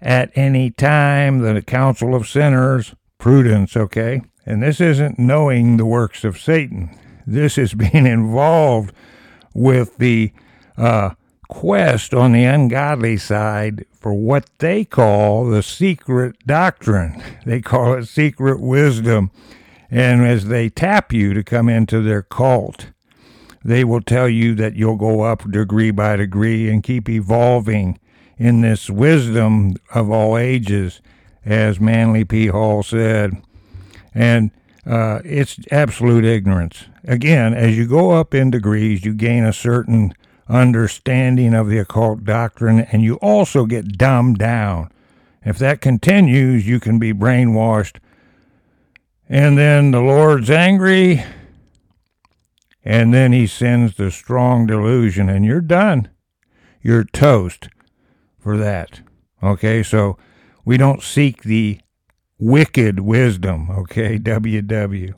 at 0.00 0.30
any 0.34 0.70
time 0.70 1.40
the 1.40 1.62
counsel 1.62 2.14
of 2.14 2.28
sinners, 2.28 2.94
prudence, 3.18 3.76
okay? 3.76 4.22
And 4.46 4.62
this 4.62 4.80
isn't 4.80 5.18
knowing 5.18 5.76
the 5.76 5.86
works 5.86 6.24
of 6.24 6.38
Satan. 6.38 6.96
This 7.26 7.58
is 7.58 7.74
being 7.74 8.06
involved 8.06 8.94
with 9.54 9.98
the 9.98 10.32
uh, 10.76 11.10
quest 11.50 12.14
on 12.14 12.32
the 12.32 12.44
ungodly 12.44 13.16
side 13.16 13.84
for 13.92 14.14
what 14.14 14.48
they 14.60 14.84
call 14.84 15.44
the 15.44 15.62
secret 15.62 16.36
doctrine. 16.46 17.20
They 17.44 17.60
call 17.60 17.94
it 17.94 18.06
secret 18.06 18.60
wisdom. 18.60 19.32
And 19.90 20.24
as 20.24 20.46
they 20.46 20.68
tap 20.68 21.12
you 21.12 21.34
to 21.34 21.42
come 21.42 21.68
into 21.68 22.00
their 22.00 22.22
cult, 22.22 22.92
they 23.64 23.82
will 23.82 24.00
tell 24.00 24.28
you 24.28 24.54
that 24.54 24.76
you'll 24.76 24.96
go 24.96 25.22
up 25.22 25.50
degree 25.50 25.90
by 25.90 26.16
degree 26.16 26.70
and 26.70 26.84
keep 26.84 27.08
evolving 27.08 27.98
in 28.38 28.60
this 28.60 28.88
wisdom 28.88 29.74
of 29.92 30.08
all 30.08 30.38
ages, 30.38 31.02
as 31.44 31.80
Manly 31.80 32.24
P. 32.24 32.46
Hall 32.46 32.84
said. 32.84 33.42
And 34.14 34.52
uh, 34.86 35.20
it's 35.24 35.58
absolute 35.72 36.24
ignorance. 36.24 36.84
Again, 37.04 37.54
as 37.54 37.76
you 37.76 37.86
go 37.86 38.12
up 38.12 38.34
in 38.34 38.52
degrees, 38.52 39.04
you 39.04 39.14
gain 39.14 39.44
a 39.44 39.52
certain 39.52 40.14
understanding 40.50 41.54
of 41.54 41.68
the 41.68 41.78
occult 41.78 42.24
doctrine, 42.24 42.80
and 42.80 43.02
you 43.02 43.14
also 43.16 43.64
get 43.64 43.96
dumbed 43.96 44.38
down. 44.38 44.90
If 45.44 45.58
that 45.58 45.80
continues, 45.80 46.66
you 46.66 46.80
can 46.80 46.98
be 46.98 47.12
brainwashed. 47.12 47.98
And 49.28 49.56
then 49.56 49.92
the 49.92 50.00
Lord's 50.00 50.50
angry, 50.50 51.24
and 52.84 53.14
then 53.14 53.32
he 53.32 53.46
sends 53.46 53.96
the 53.96 54.10
strong 54.10 54.66
delusion, 54.66 55.28
and 55.28 55.44
you're 55.44 55.60
done. 55.60 56.10
You're 56.82 57.04
toast 57.04 57.68
for 58.38 58.56
that. 58.56 59.00
Okay, 59.42 59.82
so 59.82 60.18
we 60.64 60.76
don't 60.76 61.02
seek 61.02 61.42
the 61.42 61.80
wicked 62.38 63.00
wisdom. 63.00 63.70
Okay, 63.70 64.18
WW. 64.18 65.14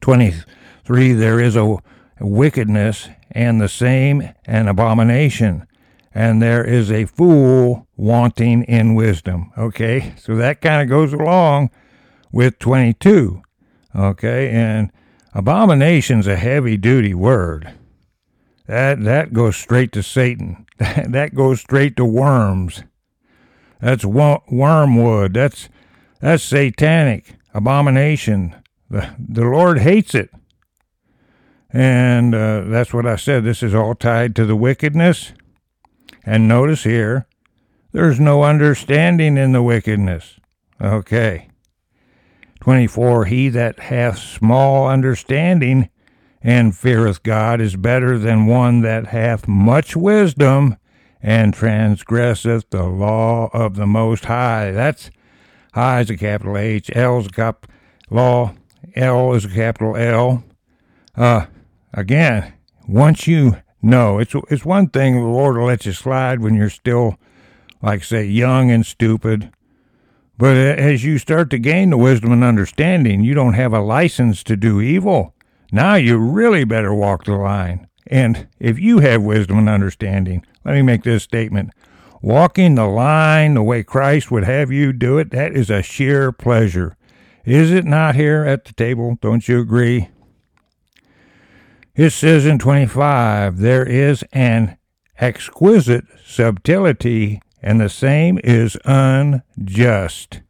23. 0.00 1.12
There 1.12 1.40
is 1.40 1.56
a 1.56 1.76
wickedness, 2.20 3.08
and 3.36 3.60
the 3.60 3.68
same 3.68 4.30
an 4.46 4.66
abomination, 4.66 5.66
and 6.14 6.40
there 6.40 6.64
is 6.64 6.90
a 6.90 7.04
fool 7.04 7.86
wanting 7.94 8.62
in 8.62 8.94
wisdom. 8.94 9.52
Okay, 9.58 10.14
so 10.16 10.34
that 10.36 10.62
kind 10.62 10.82
of 10.82 10.88
goes 10.88 11.12
along 11.12 11.70
with 12.32 12.58
22. 12.58 13.42
Okay, 13.94 14.48
and 14.48 14.90
abomination's 15.34 16.26
a 16.26 16.36
heavy 16.36 16.78
duty 16.78 17.12
word. 17.12 17.74
That 18.66 19.04
that 19.04 19.34
goes 19.34 19.56
straight 19.56 19.92
to 19.92 20.02
Satan. 20.02 20.66
that 20.78 21.34
goes 21.34 21.60
straight 21.60 21.94
to 21.96 22.06
worms. 22.06 22.84
That's 23.82 24.04
wormwood. 24.04 25.34
That's 25.34 25.68
that's 26.20 26.42
satanic 26.42 27.36
abomination. 27.52 28.54
The 28.88 29.14
the 29.18 29.44
Lord 29.44 29.80
hates 29.80 30.14
it. 30.14 30.30
And 31.76 32.34
uh, 32.34 32.62
that's 32.62 32.94
what 32.94 33.04
I 33.04 33.16
said. 33.16 33.44
This 33.44 33.62
is 33.62 33.74
all 33.74 33.94
tied 33.94 34.34
to 34.36 34.46
the 34.46 34.56
wickedness. 34.56 35.34
And 36.24 36.48
notice 36.48 36.84
here, 36.84 37.26
there's 37.92 38.18
no 38.18 38.44
understanding 38.44 39.36
in 39.36 39.52
the 39.52 39.62
wickedness. 39.62 40.40
Okay. 40.80 41.50
24 42.60 43.26
He 43.26 43.50
that 43.50 43.78
hath 43.78 44.16
small 44.16 44.88
understanding 44.88 45.90
and 46.40 46.74
feareth 46.74 47.22
God 47.22 47.60
is 47.60 47.76
better 47.76 48.16
than 48.16 48.46
one 48.46 48.80
that 48.80 49.08
hath 49.08 49.46
much 49.46 49.94
wisdom 49.94 50.78
and 51.20 51.52
transgresseth 51.52 52.70
the 52.70 52.84
law 52.84 53.50
of 53.52 53.76
the 53.76 53.86
Most 53.86 54.24
High. 54.24 54.70
That's 54.70 55.10
high 55.74 56.00
is 56.00 56.08
a 56.08 56.16
capital 56.16 56.56
H, 56.56 56.90
L 56.94 57.18
is 57.18 57.26
a 57.26 57.30
cap 57.30 57.66
law, 58.08 58.54
L 58.94 59.34
is 59.34 59.44
a 59.44 59.50
capital 59.50 59.94
L. 59.94 60.42
Uh, 61.14 61.46
again, 61.96 62.52
once 62.86 63.26
you 63.26 63.56
know, 63.82 64.18
it's 64.18 64.34
it's 64.48 64.64
one 64.64 64.88
thing 64.88 65.14
the 65.14 65.20
Lord 65.26 65.56
will 65.56 65.66
let 65.66 65.86
you 65.86 65.92
slide 65.92 66.40
when 66.40 66.54
you're 66.54 66.70
still, 66.70 67.16
like 67.82 68.04
say, 68.04 68.24
young 68.24 68.70
and 68.70 68.86
stupid. 68.86 69.50
But 70.38 70.56
as 70.56 71.02
you 71.02 71.18
start 71.18 71.48
to 71.50 71.58
gain 71.58 71.90
the 71.90 71.96
wisdom 71.96 72.30
and 72.30 72.44
understanding, 72.44 73.24
you 73.24 73.32
don't 73.32 73.54
have 73.54 73.72
a 73.72 73.80
license 73.80 74.44
to 74.44 74.56
do 74.56 74.80
evil. 74.80 75.34
Now 75.72 75.94
you 75.94 76.18
really 76.18 76.64
better 76.64 76.94
walk 76.94 77.24
the 77.24 77.32
line. 77.32 77.88
And 78.06 78.46
if 78.60 78.78
you 78.78 79.00
have 79.00 79.22
wisdom 79.22 79.58
and 79.58 79.68
understanding, 79.68 80.44
let 80.64 80.74
me 80.74 80.82
make 80.82 81.04
this 81.04 81.22
statement. 81.22 81.70
Walking 82.20 82.74
the 82.74 82.86
line 82.86 83.54
the 83.54 83.62
way 83.62 83.82
Christ 83.82 84.30
would 84.30 84.44
have 84.44 84.70
you 84.70 84.92
do 84.92 85.18
it, 85.18 85.30
that 85.30 85.56
is 85.56 85.70
a 85.70 85.82
sheer 85.82 86.32
pleasure. 86.32 86.96
Is 87.44 87.72
it 87.72 87.84
not 87.84 88.14
here 88.14 88.44
at 88.44 88.64
the 88.64 88.72
table? 88.74 89.16
Don't 89.20 89.48
you 89.48 89.60
agree? 89.60 90.08
It 91.96 92.10
says 92.10 92.44
in 92.44 92.58
25, 92.58 93.56
there 93.58 93.84
is 93.84 94.22
an 94.32 94.76
exquisite 95.18 96.04
subtlety, 96.26 97.40
and 97.62 97.80
the 97.80 97.88
same 97.88 98.38
is 98.44 98.76
unjust. 98.84 100.42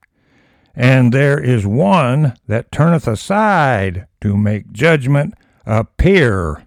And 0.74 1.12
there 1.12 1.38
is 1.38 1.64
one 1.64 2.34
that 2.48 2.72
turneth 2.72 3.06
aside 3.06 4.08
to 4.20 4.36
make 4.36 4.72
judgment 4.72 5.34
appear. 5.64 6.66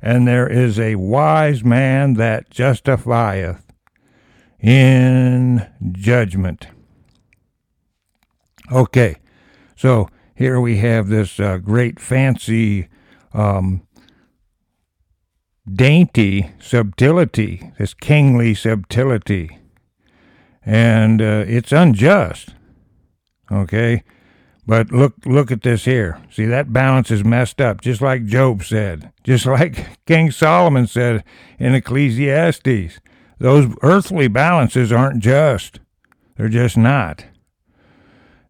And 0.00 0.26
there 0.26 0.48
is 0.48 0.78
a 0.78 0.94
wise 0.94 1.64
man 1.64 2.14
that 2.14 2.48
justifieth 2.48 3.66
in 4.60 5.66
judgment. 5.90 6.68
Okay, 8.70 9.16
so 9.76 10.08
here 10.34 10.60
we 10.60 10.78
have 10.78 11.08
this 11.08 11.40
uh, 11.40 11.58
great 11.58 11.98
fancy, 11.98 12.88
um, 13.34 13.82
dainty 15.70 16.50
subtlety, 16.60 17.72
this 17.78 17.94
kingly 17.94 18.54
subtlety. 18.54 19.58
And 20.64 21.20
uh, 21.20 21.44
it's 21.46 21.72
unjust. 21.72 22.54
Okay? 23.50 24.02
But 24.64 24.92
look 24.92 25.14
look 25.26 25.50
at 25.50 25.62
this 25.62 25.84
here. 25.84 26.20
See 26.30 26.46
that 26.46 26.72
balance 26.72 27.10
is 27.10 27.24
messed 27.24 27.60
up, 27.60 27.80
just 27.80 28.00
like 28.00 28.26
Job 28.26 28.62
said, 28.62 29.12
just 29.24 29.44
like 29.44 30.04
King 30.06 30.30
Solomon 30.30 30.86
said 30.86 31.24
in 31.58 31.74
Ecclesiastes. 31.74 33.00
Those 33.38 33.74
earthly 33.82 34.28
balances 34.28 34.92
aren't 34.92 35.20
just. 35.20 35.80
They're 36.36 36.48
just 36.48 36.76
not. 36.76 37.24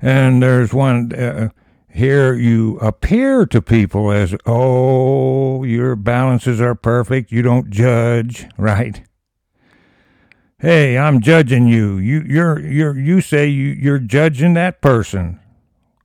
And 0.03 0.43
there's 0.43 0.75
one 0.75 1.15
uh, 1.15 1.49
here 1.93 2.33
you 2.35 2.79
appear 2.79 3.45
to 3.47 3.61
people 3.61 4.11
as, 4.11 4.35
"Oh, 4.47 5.63
your 5.65 5.95
balances 5.95 6.61
are 6.61 6.75
perfect. 6.75 7.31
You 7.31 7.43
don't 7.43 7.71
judge, 7.71 8.47
right?" 8.57 9.03
Hey, 10.59 10.97
I'm 10.97 11.21
judging 11.21 11.67
you. 11.67 11.99
You 11.99 12.23
you're 12.27 12.59
you're 12.61 12.97
you 12.97 13.21
say 13.21 13.47
you 13.49 13.71
you're 13.71 13.99
judging 13.99 14.55
that 14.55 14.81
person. 14.81 15.41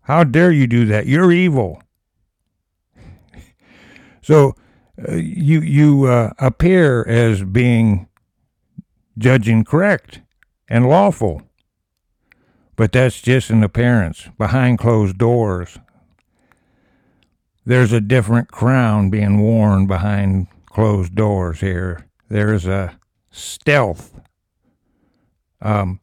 How 0.01 0.23
dare 0.23 0.51
you 0.51 0.67
do 0.67 0.85
that? 0.85 1.05
You're 1.05 1.31
evil. 1.31 1.81
so 4.21 4.55
uh, 5.07 5.13
you 5.13 5.61
you 5.61 6.05
uh, 6.05 6.31
appear 6.39 7.03
as 7.07 7.43
being 7.43 8.07
judging 9.17 9.63
correct 9.63 10.21
and 10.67 10.89
lawful. 10.89 11.43
But 12.77 12.91
that's 12.91 13.21
just 13.21 13.49
an 13.49 13.63
appearance 13.63 14.29
behind 14.37 14.77
closed 14.77 15.17
doors. 15.17 15.79
There's 17.65 17.91
a 17.91 17.99
different 17.99 18.49
crown 18.49 19.09
being 19.09 19.41
worn 19.41 19.87
behind 19.87 20.47
closed 20.67 21.15
doors 21.15 21.59
here. 21.59 22.07
There's 22.29 22.67
a 22.67 22.99
stealth 23.31 24.17
um, 25.59 25.99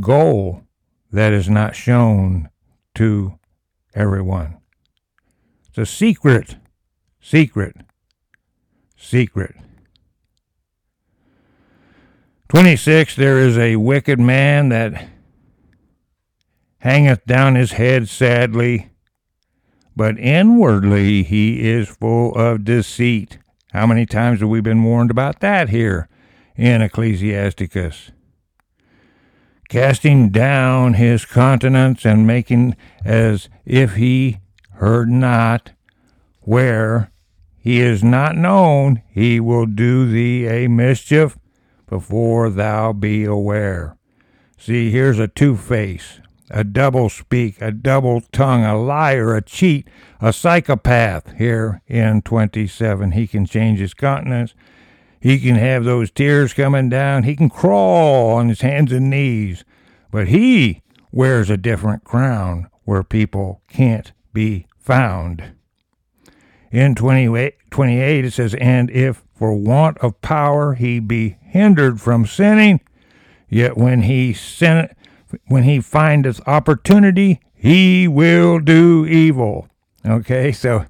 goal 0.00 0.64
that 1.12 1.32
is 1.32 1.48
not 1.48 1.76
shown 1.76 2.50
to 2.96 3.38
everyone. 3.94 4.58
It's 5.68 5.78
a 5.78 5.86
secret, 5.86 6.56
secret, 7.20 7.76
secret. 8.96 9.54
26, 12.48 13.14
there 13.14 13.38
is 13.38 13.56
a 13.56 13.76
wicked 13.76 14.18
man 14.18 14.70
that 14.70 15.08
hangeth 16.80 17.24
down 17.24 17.54
his 17.54 17.72
head 17.72 18.08
sadly, 18.08 18.90
but 19.96 20.18
inwardly 20.18 21.22
he 21.22 21.68
is 21.68 21.88
full 21.88 22.34
of 22.34 22.64
deceit. 22.64 23.38
How 23.72 23.86
many 23.86 24.06
times 24.06 24.40
have 24.40 24.48
we 24.48 24.60
been 24.60 24.82
warned 24.82 25.10
about 25.10 25.40
that 25.40 25.68
here 25.68 26.08
in 26.56 26.82
Ecclesiasticus? 26.82 28.10
Casting 29.68 30.30
down 30.30 30.94
his 30.94 31.24
countenance 31.24 32.04
and 32.04 32.26
making 32.26 32.76
as 33.04 33.48
if 33.64 33.94
he 33.94 34.38
heard 34.72 35.08
not, 35.08 35.72
where 36.40 37.12
he 37.58 37.80
is 37.80 38.02
not 38.02 38.34
known, 38.36 39.02
he 39.10 39.38
will 39.38 39.66
do 39.66 40.10
thee 40.10 40.46
a 40.46 40.66
mischief 40.66 41.38
before 41.86 42.48
thou 42.48 42.92
be 42.92 43.24
aware. 43.24 43.96
See, 44.56 44.90
here's 44.90 45.18
a 45.18 45.28
two 45.28 45.56
face, 45.56 46.19
a 46.50 46.64
double 46.64 47.08
speak, 47.08 47.60
a 47.60 47.70
double 47.70 48.20
tongue, 48.32 48.64
a 48.64 48.76
liar, 48.76 49.36
a 49.36 49.42
cheat, 49.42 49.88
a 50.20 50.32
psychopath 50.32 51.36
here 51.36 51.80
in 51.86 52.22
27. 52.22 53.12
He 53.12 53.26
can 53.26 53.46
change 53.46 53.78
his 53.78 53.94
countenance. 53.94 54.54
He 55.20 55.38
can 55.38 55.56
have 55.56 55.84
those 55.84 56.10
tears 56.10 56.52
coming 56.52 56.88
down. 56.88 57.22
He 57.22 57.36
can 57.36 57.50
crawl 57.50 58.36
on 58.36 58.48
his 58.48 58.62
hands 58.62 58.90
and 58.90 59.10
knees. 59.10 59.64
But 60.10 60.28
he 60.28 60.82
wears 61.12 61.50
a 61.50 61.56
different 61.56 62.04
crown 62.04 62.68
where 62.84 63.02
people 63.02 63.62
can't 63.68 64.12
be 64.32 64.66
found. 64.78 65.52
In 66.72 66.94
28, 66.94 67.54
28 67.70 68.24
it 68.24 68.30
says, 68.32 68.54
And 68.54 68.90
if 68.90 69.22
for 69.34 69.52
want 69.52 69.98
of 69.98 70.20
power 70.20 70.74
he 70.74 70.98
be 71.00 71.36
hindered 71.42 72.00
from 72.00 72.26
sinning, 72.26 72.80
yet 73.48 73.76
when 73.76 74.02
he 74.02 74.32
sin, 74.32 74.88
when 75.46 75.64
he 75.64 75.80
findeth 75.80 76.46
opportunity, 76.46 77.40
he 77.54 78.08
will 78.08 78.58
do 78.58 79.06
evil. 79.06 79.68
Okay, 80.04 80.52
so 80.52 80.86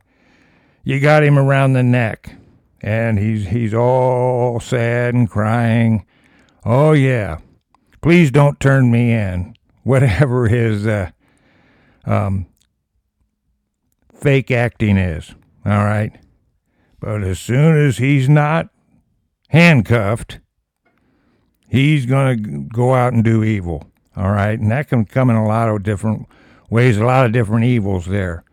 you 0.84 1.00
got 1.00 1.22
him 1.22 1.38
around 1.38 1.72
the 1.72 1.82
neck, 1.82 2.34
and 2.80 3.18
he's 3.18 3.48
he's 3.48 3.74
all 3.74 4.60
sad 4.60 5.14
and 5.14 5.28
crying. 5.28 6.06
Oh 6.64 6.92
yeah, 6.92 7.38
please 8.00 8.30
don't 8.30 8.60
turn 8.60 8.90
me 8.90 9.12
in. 9.12 9.54
Whatever 9.82 10.46
his 10.46 10.86
uh, 10.86 11.10
um, 12.04 12.46
fake 14.14 14.50
acting 14.50 14.98
is. 14.98 15.34
All 15.64 15.84
right. 15.84 16.12
But 17.00 17.22
as 17.22 17.38
soon 17.38 17.78
as 17.78 17.96
he's 17.96 18.28
not 18.28 18.68
handcuffed, 19.48 20.38
he's 21.68 22.04
to 22.06 22.68
go 22.72 22.94
out 22.94 23.14
and 23.14 23.24
do 23.24 23.42
evil. 23.42 23.89
All 24.20 24.32
right. 24.32 24.58
And 24.58 24.70
that 24.70 24.88
can 24.88 25.06
come 25.06 25.30
in 25.30 25.36
a 25.36 25.48
lot 25.48 25.70
of 25.70 25.82
different 25.82 26.28
ways, 26.68 26.98
a 26.98 27.04
lot 27.06 27.24
of 27.24 27.32
different 27.32 27.64
evils 27.64 28.04
there. 28.04 28.44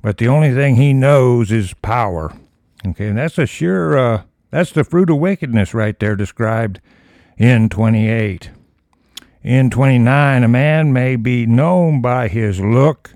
But 0.00 0.18
the 0.18 0.28
only 0.28 0.54
thing 0.54 0.76
he 0.76 0.92
knows 0.92 1.50
is 1.50 1.74
power. 1.74 2.32
Okay. 2.86 3.08
And 3.08 3.18
that's 3.18 3.36
a 3.36 3.44
sure, 3.44 3.98
uh, 3.98 4.22
that's 4.50 4.70
the 4.70 4.84
fruit 4.84 5.10
of 5.10 5.16
wickedness 5.16 5.74
right 5.74 5.98
there 5.98 6.14
described 6.14 6.80
in 7.36 7.68
28. 7.68 8.50
In 9.42 9.70
29, 9.70 10.44
a 10.44 10.48
man 10.48 10.92
may 10.92 11.16
be 11.16 11.46
known 11.46 12.00
by 12.00 12.28
his 12.28 12.60
look, 12.60 13.14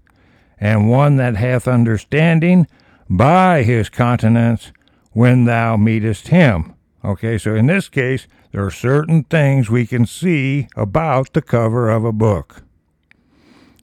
and 0.58 0.90
one 0.90 1.16
that 1.16 1.36
hath 1.36 1.68
understanding 1.68 2.66
by 3.08 3.62
his 3.62 3.88
countenance 3.88 4.72
when 5.12 5.44
thou 5.44 5.76
meetest 5.76 6.28
him. 6.28 6.74
Okay, 7.04 7.38
so 7.38 7.54
in 7.54 7.66
this 7.66 7.88
case, 7.88 8.26
there 8.52 8.64
are 8.64 8.70
certain 8.70 9.24
things 9.24 9.70
we 9.70 9.86
can 9.86 10.06
see 10.06 10.68
about 10.76 11.32
the 11.32 11.42
cover 11.42 11.90
of 11.90 12.04
a 12.04 12.12
book. 12.12 12.62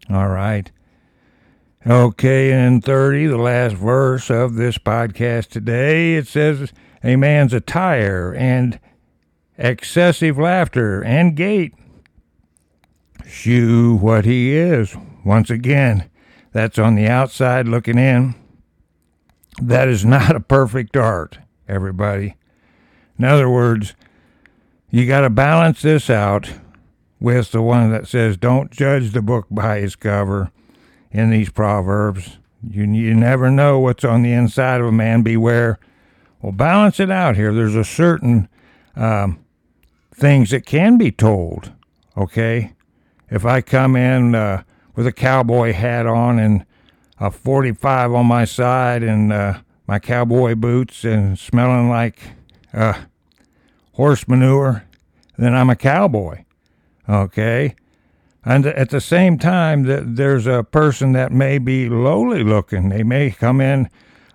All 0.10 0.29
right. 0.29 0.71
Okay, 1.88 2.51
in 2.51 2.82
30, 2.82 3.27
the 3.27 3.38
last 3.38 3.75
verse 3.75 4.29
of 4.29 4.55
this 4.55 4.77
podcast 4.77 5.47
today, 5.47 6.15
it 6.15 6.27
says, 6.27 6.71
A 7.03 7.15
man's 7.15 7.53
attire 7.53 8.34
and 8.34 8.79
excessive 9.58 10.38
laughter 10.38 11.03
and 11.03 11.36
gait 11.36 11.73
shew 13.27 13.95
what 13.95 14.25
he 14.25 14.55
is. 14.55 14.95
Once 15.25 15.49
again, 15.49 16.10
that's 16.51 16.79
on 16.79 16.95
the 16.95 17.08
outside 17.08 17.67
looking 17.67 17.97
in. 17.97 18.36
That 19.62 19.88
is 19.88 20.05
not 20.05 20.36
a 20.36 20.39
perfect 20.39 20.95
art, 20.97 21.39
everybody. 21.67 22.36
In 23.17 23.25
other 23.25 23.49
words, 23.49 23.95
you 24.91 25.06
got 25.06 25.21
to 25.21 25.30
balance 25.30 25.82
this 25.82 26.10
out 26.10 26.52
with 27.19 27.52
the 27.52 27.62
one 27.62 27.91
that 27.91 28.08
says, 28.08 28.38
don't 28.38 28.71
judge 28.71 29.12
the 29.12 29.21
book 29.21 29.47
by 29.52 29.78
its 29.78 29.95
cover 29.95 30.52
in 31.12 31.30
these 31.30 31.49
proverbs. 31.49 32.38
You, 32.67 32.84
you 32.84 33.13
never 33.13 33.52
know 33.52 33.80
what's 33.80 34.04
on 34.04 34.23
the 34.23 34.32
inside 34.32 34.82
of 34.82 34.88
a 34.88 34.91
man. 34.91 35.21
Beware. 35.21 35.80
Well, 36.41 36.52
balance 36.52 36.99
it 36.99 37.12
out 37.12 37.36
here. 37.36 37.54
There's 37.54 37.75
a 37.75 37.84
certain 37.84 38.47
um, 38.95 39.39
things 40.13 40.52
that 40.52 40.65
can 40.65 40.97
be 40.97 41.12
told. 41.12 41.71
Okay, 42.17 42.73
if 43.30 43.45
I 43.45 43.62
come 43.62 43.95
in 43.95 44.36
uh, 44.36 44.63
with 44.95 45.08
a 45.08 45.12
cowboy 45.12 45.73
hat 45.73 46.06
on 46.06 46.39
and 46.39 46.65
a 47.19 47.32
45 47.32 48.13
on 48.13 48.25
my 48.25 48.45
side 48.45 49.04
and 49.04 49.32
uh, 49.32 49.60
my 49.88 49.99
cowboy 49.99 50.56
boots 50.56 51.04
and 51.04 51.38
smelling 51.38 51.89
like 51.89 52.19
uh, 52.73 52.93
horse 53.99 54.29
manure, 54.29 54.85
then 55.38 55.53
I'm 55.53 55.69
a 55.69 55.75
cowboy. 55.75 56.45
Okay? 57.09 57.75
And 58.45 58.65
at 58.65 58.91
the 58.91 59.01
same 59.01 59.38
time, 59.38 59.83
that 59.83 60.15
there's 60.15 60.47
a 60.47 60.63
person 60.63 61.12
that 61.12 61.33
may 61.33 61.57
be 61.57 61.89
lowly 61.89 62.41
looking. 62.41 62.88
They 62.88 63.03
may 63.03 63.31
come 63.31 63.59
in 63.59 63.89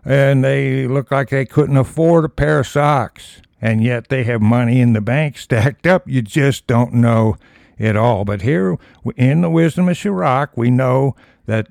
and 0.04 0.44
they 0.44 0.86
look 0.86 1.10
like 1.10 1.30
they 1.30 1.46
couldn't 1.46 1.78
afford 1.78 2.26
a 2.26 2.28
pair 2.28 2.58
of 2.58 2.66
socks, 2.66 3.40
and 3.58 3.82
yet 3.82 4.08
they 4.08 4.24
have 4.24 4.42
money 4.42 4.82
in 4.82 4.92
the 4.92 5.00
bank 5.00 5.38
stacked 5.46 5.86
up. 5.86 6.06
You 6.06 6.20
just 6.20 6.66
don't 6.66 6.92
know 6.92 7.38
it 7.78 7.96
all. 7.96 8.26
But 8.26 8.42
here 8.42 8.76
in 9.16 9.40
the 9.40 9.48
wisdom 9.48 9.88
of 9.88 9.96
Sirach, 9.96 10.58
we 10.58 10.70
know 10.70 11.16
that 11.46 11.68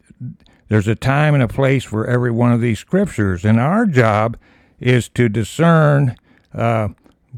there's 0.67 0.87
a 0.87 0.95
time 0.95 1.35
and 1.35 1.43
a 1.43 1.47
place 1.47 1.83
for 1.83 2.07
every 2.07 2.31
one 2.31 2.51
of 2.51 2.59
these 2.59 2.79
scriptures, 2.79 3.45
and 3.45 3.59
our 3.59 3.85
job 3.85 4.35
is 4.79 5.09
to 5.09 5.29
discern 5.29 6.15
uh, 6.55 6.87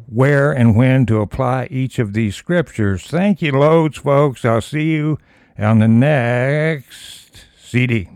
where 0.07 0.51
and 0.51 0.75
when 0.75 1.05
to 1.07 1.21
apply 1.21 1.67
each 1.71 1.99
of 1.99 2.13
these 2.13 2.35
scriptures. 2.35 3.05
Thank 3.07 3.41
you 3.41 3.51
loads, 3.51 3.97
folks. 3.97 4.45
I'll 4.45 4.61
see 4.61 4.91
you 4.91 5.17
on 5.57 5.79
the 5.79 5.87
next 5.87 7.45
CD. 7.57 8.09